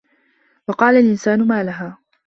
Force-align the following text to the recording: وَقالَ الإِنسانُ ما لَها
وَقالَ 0.67 0.95
الإِنسانُ 0.95 1.47
ما 1.47 1.63
لَها 1.63 1.97